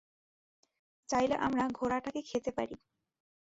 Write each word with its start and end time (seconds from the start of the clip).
চাইলে 1.09 1.35
আমরা 1.37 1.63
ঘোড়া 1.71 1.97
টাকে 1.99 2.21
খেতে 2.21 2.51
পারি। 2.51 2.75